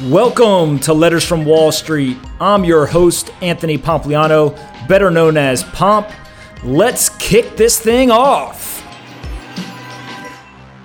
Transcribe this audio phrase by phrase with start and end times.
[0.00, 2.16] Welcome to Letters from Wall Street.
[2.40, 4.56] I'm your host, Anthony Pompliano,
[4.88, 6.08] better known as Pomp.
[6.64, 8.82] Let's kick this thing off.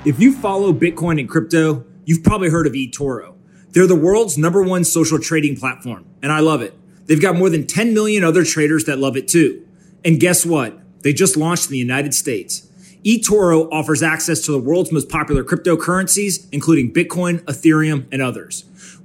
[0.06, 3.36] If you follow Bitcoin and crypto, you've probably heard of eToro.
[3.70, 6.78] They're the world's number one social trading platform, and I love it.
[7.06, 9.66] They've got more than 10 million other traders that love it too.
[10.04, 10.78] And guess what?
[11.02, 12.68] They just launched in the United States
[13.08, 18.66] eToro offers access to the world's most popular cryptocurrencies, including Bitcoin, Ethereum, and others.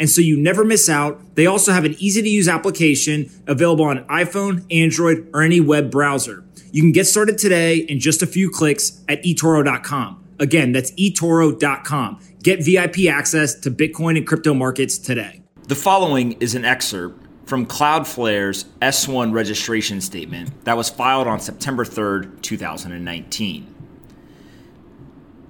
[0.00, 1.36] and so you never miss out.
[1.36, 5.90] They also have an easy to use application available on iPhone, Android, or any web
[5.90, 6.42] browser.
[6.72, 10.24] You can get started today in just a few clicks at eToro.com.
[10.38, 12.20] Again, that's eToro.com.
[12.42, 15.42] Get VIP access to Bitcoin and crypto markets today.
[15.68, 21.84] The following is an excerpt from Cloudflare's S1 registration statement that was filed on September
[21.84, 23.74] 3rd, 2019.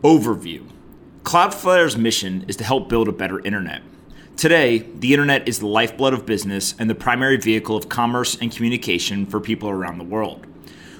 [0.02, 0.66] Overview
[1.22, 3.82] Cloudflare's mission is to help build a better internet.
[4.40, 8.50] Today, the internet is the lifeblood of business and the primary vehicle of commerce and
[8.50, 10.46] communication for people around the world.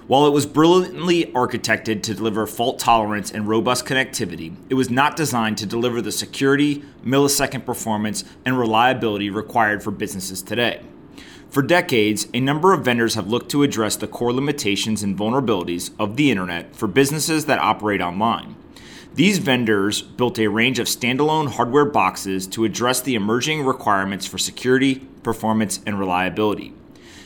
[0.06, 5.16] While it was brilliantly architected to deliver fault tolerance and robust connectivity, it was not
[5.16, 10.82] designed to deliver the security, millisecond performance, and reliability required for businesses today.
[11.48, 15.92] For decades, a number of vendors have looked to address the core limitations and vulnerabilities
[15.98, 18.56] of the internet for businesses that operate online.
[19.14, 24.38] These vendors built a range of standalone hardware boxes to address the emerging requirements for
[24.38, 26.72] security, performance, and reliability.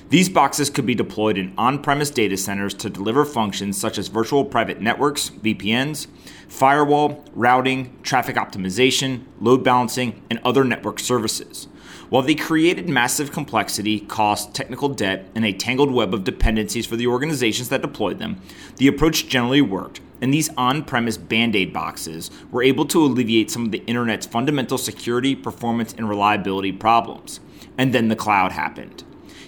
[0.09, 4.09] These boxes could be deployed in on premise data centers to deliver functions such as
[4.09, 6.07] virtual private networks, VPNs,
[6.49, 11.69] firewall, routing, traffic optimization, load balancing, and other network services.
[12.11, 16.97] While they created massive complexity, cost, technical debt, and a tangled web of dependencies for
[16.97, 18.41] the organizations that deployed them,
[18.77, 23.51] the approach generally worked, and these on premise band aid boxes were able to alleviate
[23.51, 27.41] some of the internet's fundamental security, performance, and reliability problems.
[27.79, 29.03] And then the cloud happened.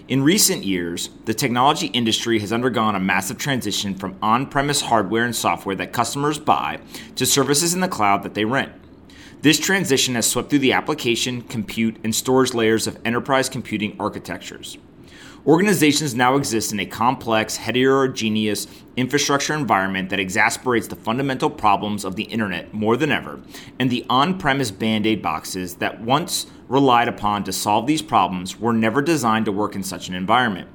[0.08, 5.24] In recent years, the technology industry has undergone a massive transition from on premise hardware
[5.24, 6.78] and software that customers buy
[7.16, 8.72] to services in the cloud that they rent.
[9.42, 14.78] This transition has swept through the application, compute, and storage layers of enterprise computing architectures.
[15.47, 18.66] Organizations now exist in a complex, heterogeneous
[18.97, 23.41] infrastructure environment that exasperates the fundamental problems of the internet more than ever,
[23.78, 28.58] and the on premise band aid boxes that once relied upon to solve these problems
[28.58, 30.68] were never designed to work in such an environment.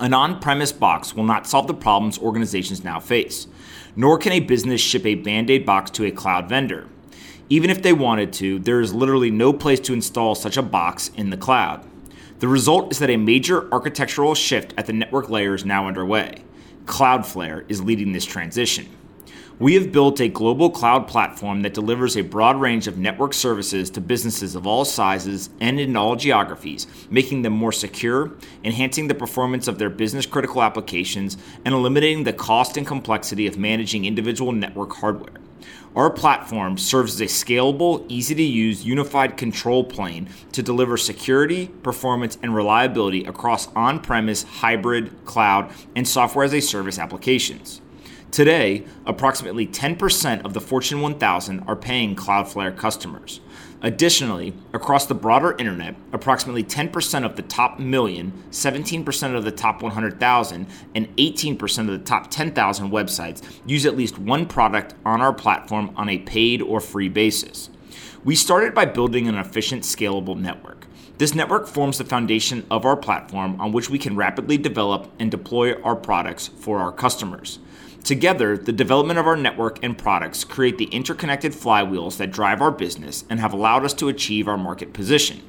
[0.00, 3.46] An on premise box will not solve the problems organizations now face,
[3.94, 6.88] nor can a business ship a band aid box to a cloud vendor.
[7.52, 11.10] Even if they wanted to, there is literally no place to install such a box
[11.18, 11.86] in the cloud.
[12.38, 16.44] The result is that a major architectural shift at the network layer is now underway.
[16.86, 18.88] Cloudflare is leading this transition.
[19.58, 23.90] We have built a global cloud platform that delivers a broad range of network services
[23.90, 28.32] to businesses of all sizes and in all geographies, making them more secure,
[28.64, 31.36] enhancing the performance of their business critical applications,
[31.66, 35.34] and eliminating the cost and complexity of managing individual network hardware.
[35.94, 41.66] Our platform serves as a scalable, easy to use, unified control plane to deliver security,
[41.66, 47.82] performance, and reliability across on premise, hybrid, cloud, and software as a service applications.
[48.30, 53.40] Today, approximately 10% of the Fortune 1000 are paying Cloudflare customers.
[53.84, 59.82] Additionally, across the broader internet, approximately 10% of the top million, 17% of the top
[59.82, 65.32] 100,000, and 18% of the top 10,000 websites use at least one product on our
[65.32, 67.70] platform on a paid or free basis.
[68.24, 70.86] We started by building an efficient, scalable network.
[71.18, 75.28] This network forms the foundation of our platform on which we can rapidly develop and
[75.28, 77.58] deploy our products for our customers.
[78.04, 82.72] Together, the development of our network and products create the interconnected flywheels that drive our
[82.72, 85.40] business and have allowed us to achieve our market position.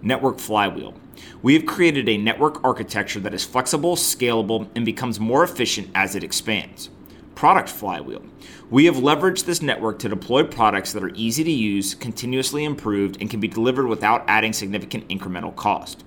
[0.00, 0.94] Network Flywheel.
[1.42, 6.14] We have created a network architecture that is flexible, scalable, and becomes more efficient as
[6.14, 6.88] it expands.
[7.34, 8.22] Product Flywheel.
[8.70, 13.16] We have leveraged this network to deploy products that are easy to use, continuously improved,
[13.20, 16.04] and can be delivered without adding significant incremental cost.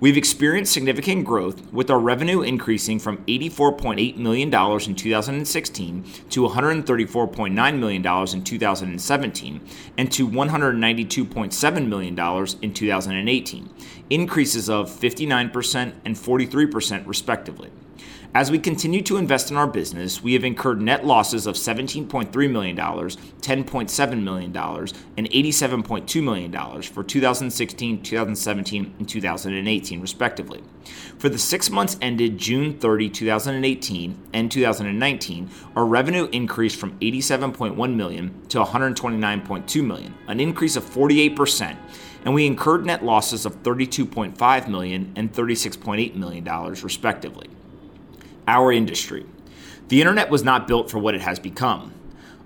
[0.00, 7.78] We've experienced significant growth, with our revenue increasing from $84.8 million in 2016 to $134.9
[7.78, 9.60] million in 2017
[9.96, 13.70] and to $192.7 million in 2018,
[14.10, 17.70] increases of 59% and 43% respectively.
[18.34, 22.50] As we continue to invest in our business, we have incurred net losses of $17.3
[22.50, 30.62] million, $10.7 million, and $87.2 million for 2016, 2017, and 2018, respectively.
[31.16, 37.94] For the six months ended June 30, 2018 and 2019, our revenue increased from 87.1
[37.94, 41.78] million to 129.2 million, an increase of 48%,
[42.26, 47.48] and we incurred net losses of $32.5 million and $36.8 million, respectively
[48.48, 49.26] our industry.
[49.88, 51.92] The internet was not built for what it has become.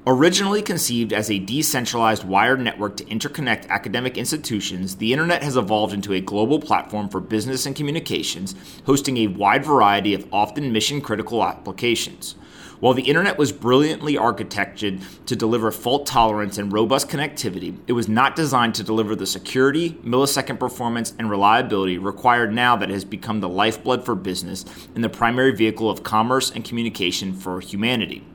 [0.04, 5.94] Originally conceived as a decentralized wired network to interconnect academic institutions, the internet has evolved
[5.94, 11.00] into a global platform for business and communications, hosting a wide variety of often mission
[11.00, 12.34] critical applications.
[12.82, 18.08] While the internet was brilliantly architected to deliver fault tolerance and robust connectivity, it was
[18.08, 23.05] not designed to deliver the security, millisecond performance, and reliability required now that it has
[23.05, 24.64] become the lifeblood for business
[24.96, 28.26] and the primary vehicle of commerce and communication for humanity.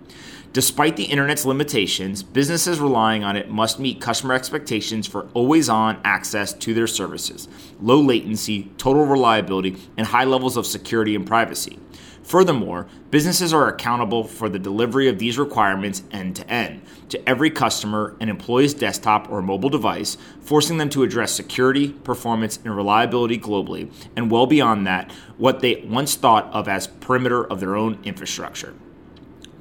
[0.53, 5.99] Despite the internet's limitations, businesses relying on it must meet customer expectations for always on
[6.05, 7.49] access to their services,
[7.81, 11.77] low latency, total reliability, and high levels of security and privacy.
[12.27, 17.49] Furthermore, businesses are accountable for the delivery of these requirements end to end to every
[17.49, 23.39] customer, an employee's desktop or mobile device, forcing them to address security, performance, and reliability
[23.39, 27.97] globally, and well beyond that, what they once thought of as perimeter of their own
[28.03, 28.73] infrastructure.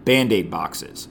[0.04, 1.06] Band aid boxes.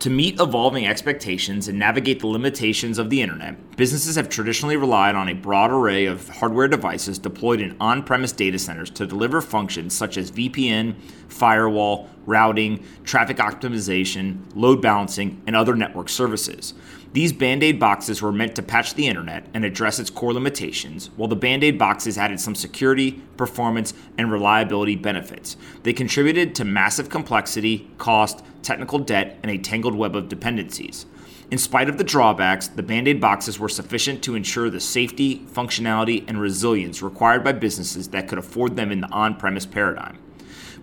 [0.00, 5.14] To meet evolving expectations and navigate the limitations of the internet, businesses have traditionally relied
[5.14, 9.40] on a broad array of hardware devices deployed in on premise data centers to deliver
[9.40, 10.96] functions such as VPN,
[11.28, 16.74] firewall, routing, traffic optimization, load balancing, and other network services.
[17.16, 21.08] These Band Aid boxes were meant to patch the internet and address its core limitations,
[21.16, 25.56] while the Band Aid boxes added some security, performance, and reliability benefits.
[25.82, 31.06] They contributed to massive complexity, cost, technical debt, and a tangled web of dependencies.
[31.50, 35.38] In spite of the drawbacks, the Band Aid boxes were sufficient to ensure the safety,
[35.38, 40.18] functionality, and resilience required by businesses that could afford them in the on premise paradigm.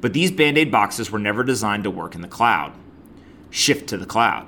[0.01, 2.73] But these Band Aid boxes were never designed to work in the cloud.
[3.51, 4.47] Shift to the cloud.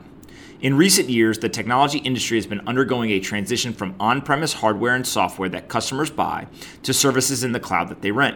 [0.65, 4.95] In recent years, the technology industry has been undergoing a transition from on premise hardware
[4.95, 6.47] and software that customers buy
[6.81, 8.35] to services in the cloud that they rent.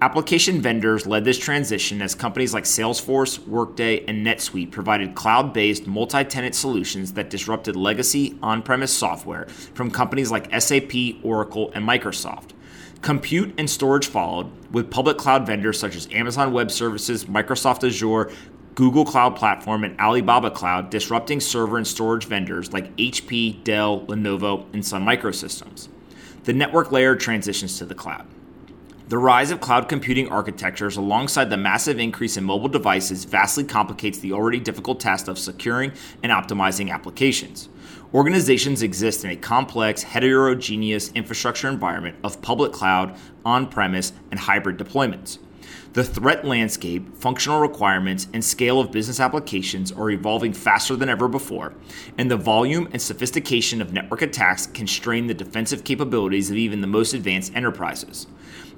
[0.00, 5.86] Application vendors led this transition as companies like Salesforce, Workday, and NetSuite provided cloud based
[5.86, 11.86] multi tenant solutions that disrupted legacy on premise software from companies like SAP, Oracle, and
[11.86, 12.54] Microsoft.
[13.02, 18.30] Compute and storage followed, with public cloud vendors such as Amazon Web Services, Microsoft Azure,
[18.74, 24.64] Google Cloud Platform, and Alibaba Cloud disrupting server and storage vendors like HP, Dell, Lenovo,
[24.72, 25.88] and Sun Microsystems.
[26.44, 28.26] The network layer transitions to the cloud.
[29.08, 34.18] The rise of cloud computing architectures, alongside the massive increase in mobile devices, vastly complicates
[34.20, 35.92] the already difficult task of securing
[36.22, 37.68] and optimizing applications.
[38.14, 44.78] Organizations exist in a complex, heterogeneous infrastructure environment of public cloud, on premise, and hybrid
[44.78, 45.38] deployments.
[45.92, 51.28] The threat landscape, functional requirements, and scale of business applications are evolving faster than ever
[51.28, 51.74] before,
[52.16, 56.86] and the volume and sophistication of network attacks constrain the defensive capabilities of even the
[56.86, 58.26] most advanced enterprises.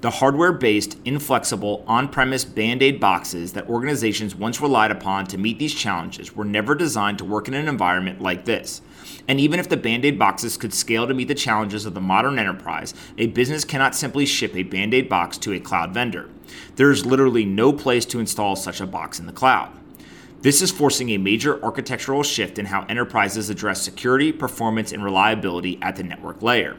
[0.01, 5.37] The hardware based, inflexible, on premise band aid boxes that organizations once relied upon to
[5.37, 8.81] meet these challenges were never designed to work in an environment like this.
[9.27, 12.01] And even if the Band Aid boxes could scale to meet the challenges of the
[12.01, 16.29] modern enterprise, a business cannot simply ship a Band Aid box to a cloud vendor.
[16.75, 19.71] There is literally no place to install such a box in the cloud.
[20.41, 25.79] This is forcing a major architectural shift in how enterprises address security, performance, and reliability
[25.81, 26.77] at the network layer.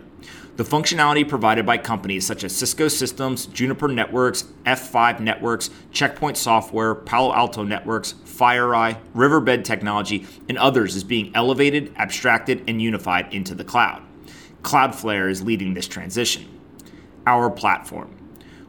[0.56, 6.94] The functionality provided by companies such as Cisco Systems, Juniper Networks, F5 Networks, Checkpoint Software,
[6.94, 13.54] Palo Alto Networks, FireEye, Riverbed Technology, and others is being elevated, abstracted, and unified into
[13.54, 14.02] the cloud.
[14.62, 16.49] Cloudflare is leading this transition.
[17.26, 18.15] Our platform.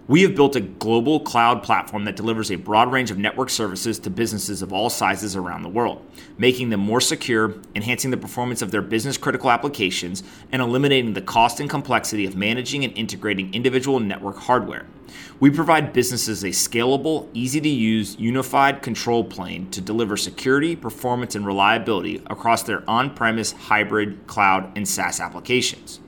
[0.09, 3.99] We have built a global cloud platform that delivers a broad range of network services
[3.99, 6.01] to businesses of all sizes around the world,
[6.37, 10.23] making them more secure, enhancing the performance of their business critical applications,
[10.53, 14.85] and eliminating the cost and complexity of managing and integrating individual network hardware.
[15.41, 21.35] We provide businesses a scalable, easy to use, unified control plane to deliver security, performance,
[21.35, 25.99] and reliability across their on premise, hybrid, cloud, and SaaS applications.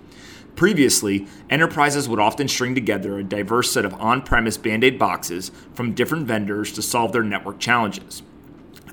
[0.56, 5.52] Previously, enterprises would often string together a diverse set of on premise band aid boxes
[5.74, 8.22] from different vendors to solve their network challenges.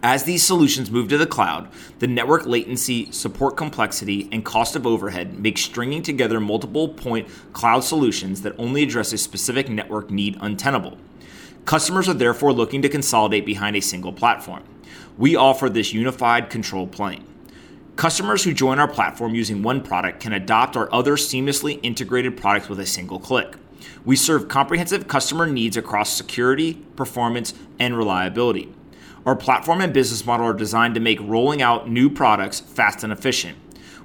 [0.03, 4.87] As these solutions move to the cloud, the network latency, support complexity, and cost of
[4.87, 10.37] overhead make stringing together multiple point cloud solutions that only address a specific network need
[10.41, 10.99] untenable.
[11.65, 14.63] Customers are therefore looking to consolidate behind a single platform.
[15.19, 17.27] We offer this unified control plane.
[17.97, 22.69] Customers who join our platform using one product can adopt our other seamlessly integrated products
[22.69, 23.57] with a single click.
[24.05, 28.71] We serve comprehensive customer needs across security, performance, and reliability.
[29.25, 33.15] Our platform and business model are designed to make rolling out new products fast and
[33.15, 33.57] efficient.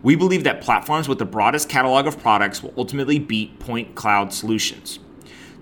[0.01, 4.31] We believe that platforms with the broadest catalog of products will ultimately beat point cloud
[4.31, 4.99] solutions.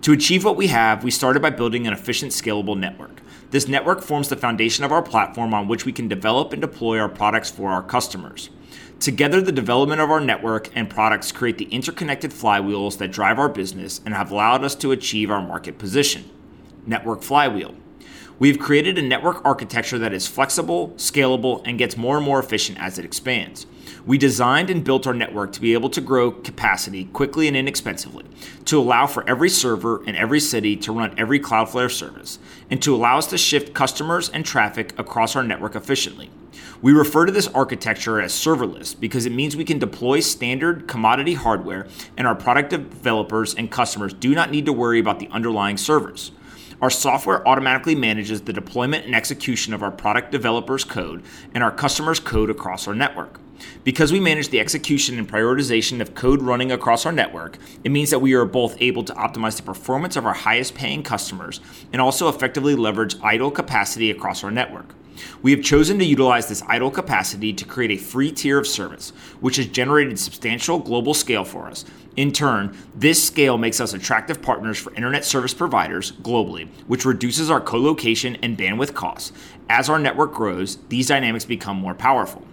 [0.02, 3.19] To achieve what we have, we started by building an efficient, scalable network.
[3.52, 7.00] This network forms the foundation of our platform on which we can develop and deploy
[7.00, 8.52] our products for our customers.
[9.00, 13.50] Together, the development of our network and products create the interconnected flywheels that drive our
[13.50, 16.30] business and have allowed us to achieve our market position.
[16.86, 17.76] Network Flywheel.
[18.40, 22.80] We've created a network architecture that is flexible, scalable, and gets more and more efficient
[22.80, 23.68] as it expands.
[24.06, 28.24] We designed and built our network to be able to grow capacity quickly and inexpensively,
[28.64, 32.40] to allow for every server in every city to run every Cloudflare service,
[32.72, 36.30] and to allow us to shift customers and traffic across our network efficiently.
[36.82, 41.34] We refer to this architecture as serverless because it means we can deploy standard commodity
[41.34, 45.76] hardware, and our product developers and customers do not need to worry about the underlying
[45.76, 46.32] servers.
[46.82, 51.72] Our software automatically manages the deployment and execution of our product developers' code and our
[51.72, 53.38] customers' code across our network.
[53.84, 58.12] Because we manage the execution and prioritization of code running across our network, it means
[58.12, 61.60] that we are both able to optimize the performance of our highest paying customers
[61.92, 64.96] and also effectively leverage idle capacity across our network.
[65.42, 69.12] We have chosen to utilize this idle capacity to create a free tier of service,
[69.40, 71.86] which has generated substantial global scale for us.
[72.16, 77.50] In turn, this scale makes us attractive partners for internet service providers globally, which reduces
[77.50, 79.32] our co-location and bandwidth costs.
[79.70, 82.46] As our network grows, these dynamics become more powerful.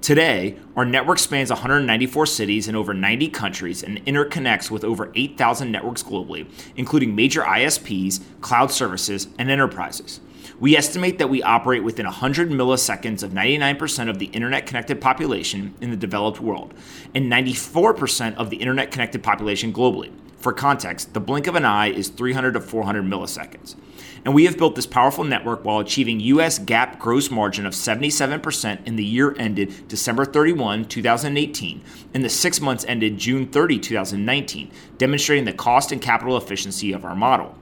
[0.00, 5.70] Today, our network spans 194 cities in over 90 countries and interconnects with over 8,000
[5.70, 10.20] networks globally, including major ISPs, cloud services, and enterprises.
[10.58, 15.74] We estimate that we operate within 100 milliseconds of 99% of the internet connected population
[15.80, 16.74] in the developed world
[17.14, 20.12] and 94% of the internet connected population globally.
[20.40, 23.76] For context, the blink of an eye is 300 to 400 milliseconds.
[24.24, 28.86] And we have built this powerful network while achieving US GAAP gross margin of 77%
[28.86, 31.82] in the year ended December 31, 2018,
[32.14, 37.04] and the six months ended June 30, 2019, demonstrating the cost and capital efficiency of
[37.04, 37.54] our model.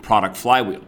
[0.00, 0.82] Product Flywheel.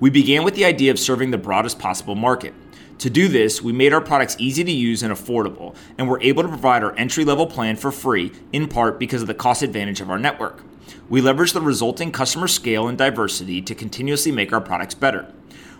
[0.00, 2.54] We began with the idea of serving the broadest possible market.
[3.00, 6.42] To do this, we made our products easy to use and affordable, and were able
[6.42, 10.00] to provide our entry level plan for free, in part because of the cost advantage
[10.00, 10.62] of our network.
[11.10, 15.30] We leverage the resulting customer scale and diversity to continuously make our products better.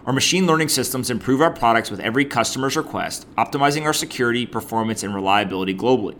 [0.05, 5.03] Our machine learning systems improve our products with every customer's request, optimizing our security, performance,
[5.03, 6.17] and reliability globally.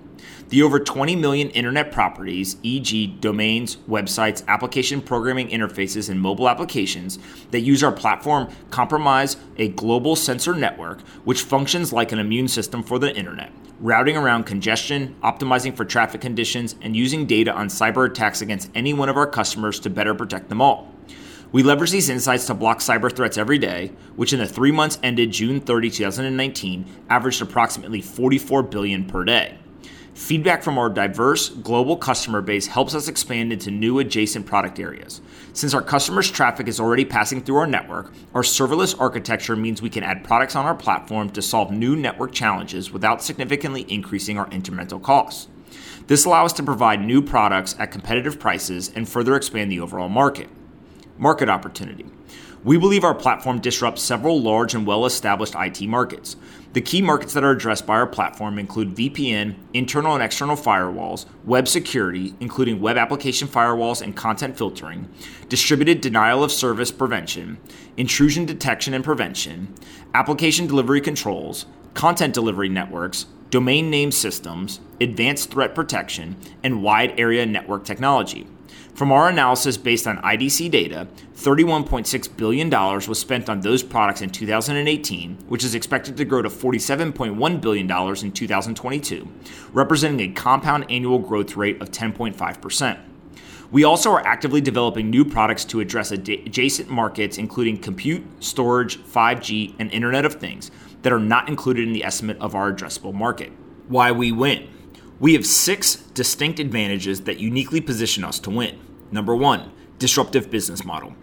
[0.49, 7.19] The over 20 million internet properties, e.g., domains, websites, application programming interfaces, and mobile applications
[7.53, 12.83] that use our platform comprise a global sensor network which functions like an immune system
[12.83, 18.09] for the internet, routing around congestion, optimizing for traffic conditions, and using data on cyber
[18.09, 20.93] attacks against any one of our customers to better protect them all.
[21.53, 25.01] We leverage these insights to block cyber threats every day, which in the three months
[25.03, 29.60] ended June 30, 2019, averaged approximately 44 billion per day.
[30.21, 35.23] Feedback from our diverse global customer base helps us expand into new adjacent product areas.
[35.55, 39.89] Since our customers' traffic is already passing through our network, our serverless architecture means we
[39.89, 44.47] can add products on our platform to solve new network challenges without significantly increasing our
[44.51, 45.49] incremental costs.
[46.07, 50.11] This allows us to provide new products at competitive prices and further expand the overall
[50.11, 50.51] market.
[51.17, 52.05] Market opportunity.
[52.63, 56.37] We believe our platform disrupts several large and well established IT markets.
[56.75, 61.25] The key markets that are addressed by our platform include VPN, internal and external firewalls,
[61.47, 65.09] web security, including web application firewalls and content filtering,
[65.49, 67.57] distributed denial of service prevention,
[67.97, 69.75] intrusion detection and prevention,
[70.13, 71.65] application delivery controls,
[71.95, 78.47] content delivery networks, domain name systems, advanced threat protection, and wide area network technology.
[79.01, 84.29] From our analysis based on IDC data, $31.6 billion was spent on those products in
[84.29, 89.29] 2018, which is expected to grow to $47.1 billion in 2022,
[89.73, 93.01] representing a compound annual growth rate of 10.5%.
[93.71, 99.77] We also are actively developing new products to address adjacent markets, including compute, storage, 5G,
[99.79, 103.51] and Internet of Things, that are not included in the estimate of our addressable market.
[103.89, 104.69] Why we win.
[105.19, 108.79] We have six distinct advantages that uniquely position us to win.
[109.13, 111.15] Number one, disruptive business model.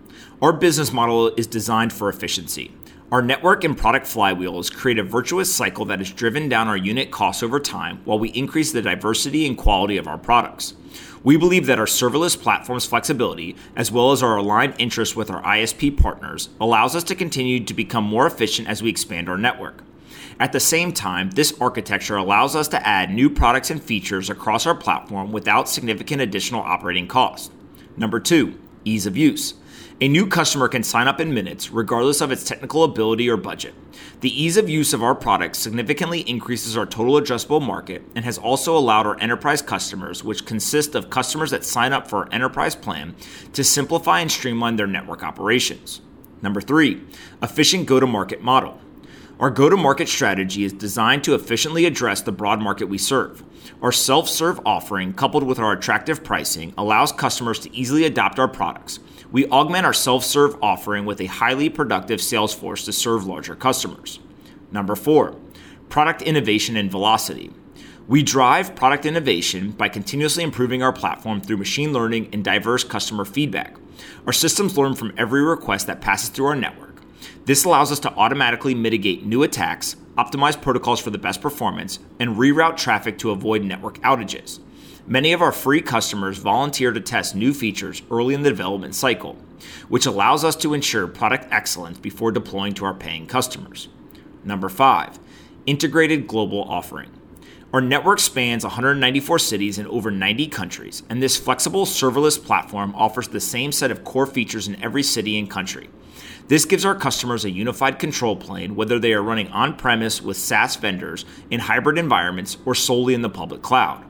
[0.41, 2.73] Our business model is designed for efficiency.
[3.09, 7.09] Our network and product flywheels create a virtuous cycle that has driven down our unit
[7.09, 10.73] costs over time while we increase the diversity and quality of our products.
[11.23, 15.41] We believe that our serverless platform's flexibility, as well as our aligned interests with our
[15.43, 19.83] ISP partners, allows us to continue to become more efficient as we expand our network.
[20.39, 24.65] At the same time, this architecture allows us to add new products and features across
[24.65, 27.49] our platform without significant additional operating costs.
[27.97, 29.55] Number two, ease of use.
[29.99, 33.73] A new customer can sign up in minutes, regardless of its technical ability or budget.
[34.21, 38.37] The ease of use of our products significantly increases our total addressable market and has
[38.37, 42.75] also allowed our enterprise customers, which consist of customers that sign up for our enterprise
[42.75, 43.15] plan,
[43.53, 46.01] to simplify and streamline their network operations.
[46.43, 47.01] Number three,
[47.41, 48.79] efficient go to market model.
[49.39, 53.43] Our go to market strategy is designed to efficiently address the broad market we serve.
[53.83, 58.47] Our self serve offering, coupled with our attractive pricing, allows customers to easily adopt our
[58.47, 58.99] products.
[59.31, 63.53] We augment our self serve offering with a highly productive sales force to serve larger
[63.53, 64.19] customers.
[64.71, 65.35] Number four,
[65.87, 67.51] product innovation and velocity.
[68.07, 73.23] We drive product innovation by continuously improving our platform through machine learning and diverse customer
[73.23, 73.75] feedback.
[74.25, 76.86] Our systems learn from every request that passes through our network
[77.47, 82.35] this allows us to automatically mitigate new attacks, optimize protocols for the best performance, and
[82.35, 84.59] reroute traffic to avoid network outages.
[85.07, 89.37] Many of our free customers volunteer to test new features early in the development cycle,
[89.87, 93.87] which allows us to ensure product excellence before deploying to our paying customers.
[94.43, 95.17] Number five,
[95.65, 97.11] integrated global offering.
[97.73, 103.27] Our network spans 194 cities in over 90 countries, and this flexible serverless platform offers
[103.27, 105.89] the same set of core features in every city and country.
[106.47, 110.37] This gives our customers a unified control plane, whether they are running on premise with
[110.37, 114.05] SaaS vendors, in hybrid environments, or solely in the public cloud.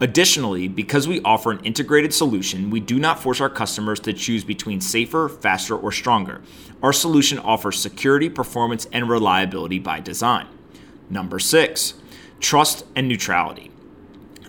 [0.00, 4.42] Additionally, because we offer an integrated solution, we do not force our customers to choose
[4.42, 6.42] between safer, faster, or stronger.
[6.82, 10.48] Our solution offers security, performance, and reliability by design.
[11.08, 11.94] Number six,
[12.40, 13.70] trust and neutrality.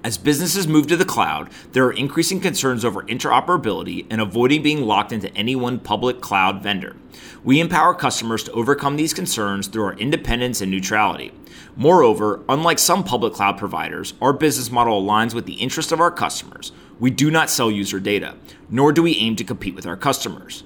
[0.03, 4.83] As businesses move to the cloud, there are increasing concerns over interoperability and avoiding being
[4.83, 6.95] locked into any one public cloud vendor.
[7.43, 11.33] We empower customers to overcome these concerns through our independence and neutrality.
[11.75, 16.11] Moreover, unlike some public cloud providers, our business model aligns with the interest of our
[16.11, 16.71] customers.
[16.99, 18.35] We do not sell user data,
[18.69, 20.63] nor do we aim to compete with our customers.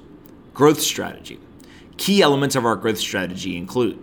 [0.53, 1.39] Growth strategy.
[1.97, 3.99] Key elements of our growth strategy include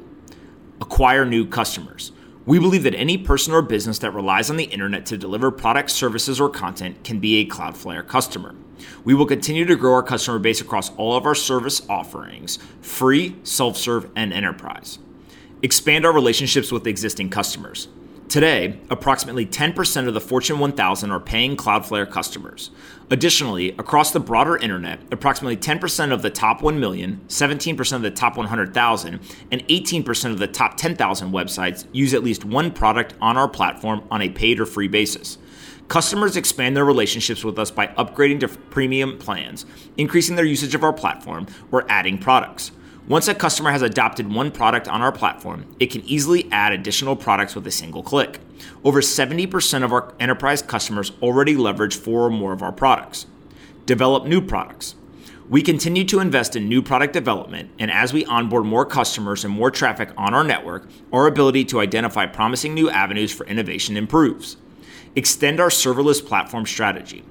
[0.81, 2.13] acquire new customers.
[2.49, 5.93] We believe that any person or business that relies on the internet to deliver products,
[5.93, 8.55] services, or content can be a Cloudflare customer.
[9.05, 13.37] We will continue to grow our customer base across all of our service offerings free,
[13.43, 14.99] self serve, and enterprise.
[15.61, 17.89] Expand our relationships with existing customers.
[18.29, 22.71] Today, approximately 10% of the Fortune 1000 are paying Cloudflare customers.
[23.09, 28.11] Additionally, across the broader internet, approximately 10% of the top 1 million, 17% of the
[28.11, 33.39] top 100,000, and 18% of the top 10,000 websites use at least one product on
[33.39, 35.39] our platform on a paid or free basis.
[35.89, 39.65] Customers expand their relationships with us by upgrading to premium plans,
[39.97, 42.73] increasing their usage of our platform, or adding products.
[43.09, 47.17] Once a customer has adopted one product on our platform, it can easily add additional
[47.17, 48.39] products with a single click.
[48.85, 53.25] Over 70% of our enterprise customers already leverage four or more of our products.
[53.87, 54.95] Develop new products.
[55.49, 59.55] We continue to invest in new product development, and as we onboard more customers and
[59.55, 64.59] more traffic on our network, our ability to identify promising new avenues for innovation improves.
[65.19, 67.25] Extend our serverless platform strategy.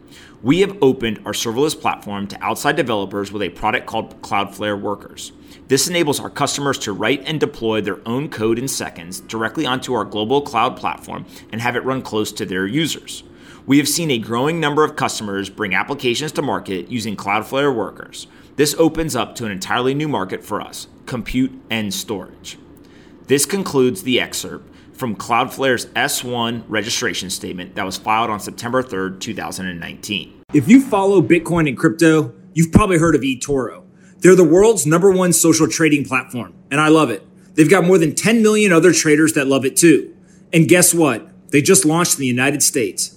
[0.44, 5.32] We have opened our serverless platform to outside developers with a product called Cloudflare Workers.
[5.70, 9.94] This enables our customers to write and deploy their own code in seconds directly onto
[9.94, 13.24] our global cloud platform and have it run close to their users.
[13.66, 18.28] We have seen a growing number of customers bring applications to market using Cloudflare Workers.
[18.58, 22.58] This opens up to an entirely new market for us compute and storage.
[23.28, 29.20] This concludes the excerpt from Cloudflare's S1 registration statement that was filed on September 3rd,
[29.20, 30.42] 2019.
[30.54, 33.84] If you follow Bitcoin and crypto, you've probably heard of eToro.
[34.20, 37.24] They're the world's number one social trading platform, and I love it.
[37.56, 40.16] They've got more than 10 million other traders that love it too.
[40.52, 41.30] And guess what?
[41.52, 43.17] They just launched in the United States.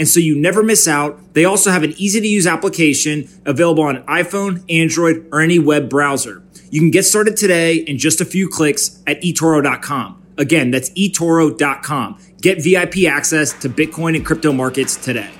[0.00, 1.34] and so you never miss out.
[1.34, 5.90] They also have an easy to use application available on iPhone, Android, or any web
[5.90, 6.42] browser.
[6.70, 10.22] You can get started today in just a few clicks at eToro.com.
[10.38, 12.18] Again, that's eToro.com.
[12.40, 15.30] Get VIP access to Bitcoin and crypto markets today.